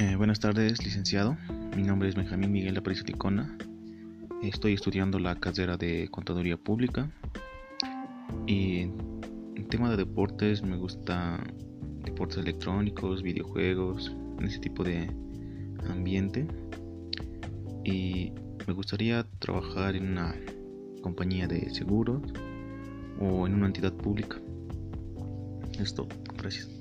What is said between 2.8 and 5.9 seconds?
Ticona. Estoy estudiando la carrera